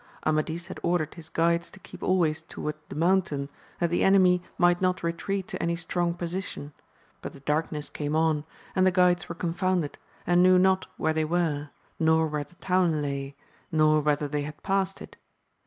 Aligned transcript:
Amadisi 0.25 0.67
had 0.69 0.79
ordered 0.81 1.13
his 1.13 1.29
guides 1.29 1.69
to 1.69 1.79
keep 1.79 2.01
always 2.01 2.41
toward 2.41 2.73
the 2.89 2.95
mountain, 2.95 3.49
that 3.79 3.91
the 3.91 4.03
enemy 4.03 4.41
might 4.57 4.81
not 4.81 5.03
retreat 5.03 5.47
to 5.49 5.61
any 5.61 5.75
strong 5.75 6.15
position; 6.15 6.73
but 7.21 7.33
the 7.33 7.39
darkness 7.41 7.91
came 7.91 8.15
on, 8.15 8.43
and 8.75 8.87
the 8.87 8.89
guides 8.89 9.29
were 9.29 9.35
confounded, 9.35 9.99
and 10.25 10.41
knew 10.41 10.57
not 10.57 10.87
where 10.97 11.13
they 11.13 11.23
were, 11.23 11.69
nor 11.99 12.25
where 12.25 12.43
the 12.43 12.55
town 12.55 12.99
lay, 13.03 13.35
nor 13.71 14.01
whether 14.01 14.27
they 14.27 14.41
had 14.41 14.63
passed 14.63 15.03
it. 15.03 15.17